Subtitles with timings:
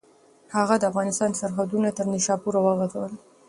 [0.55, 3.13] هغه د افغانستان سرحدونه تر نیشاپوره وغځول.